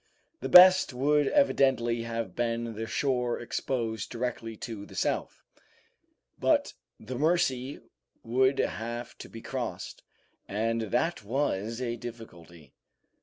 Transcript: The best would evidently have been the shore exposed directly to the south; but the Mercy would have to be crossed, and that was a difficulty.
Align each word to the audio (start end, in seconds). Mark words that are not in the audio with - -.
The 0.39 0.49
best 0.49 0.93
would 0.95 1.27
evidently 1.27 2.01
have 2.01 2.35
been 2.35 2.73
the 2.73 2.87
shore 2.87 3.39
exposed 3.39 4.09
directly 4.09 4.57
to 4.57 4.83
the 4.87 4.95
south; 4.95 5.43
but 6.39 6.73
the 6.99 7.19
Mercy 7.19 7.79
would 8.23 8.57
have 8.57 9.15
to 9.19 9.29
be 9.29 9.43
crossed, 9.43 10.01
and 10.47 10.81
that 10.89 11.23
was 11.23 11.79
a 11.79 11.97
difficulty. 11.97 12.73